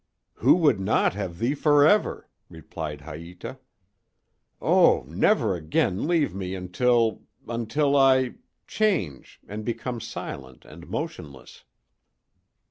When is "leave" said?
6.07-6.33